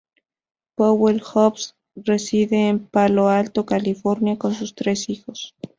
[0.77, 5.53] Powell Jobs reside en Palo Alto, California, con sus tres hijos.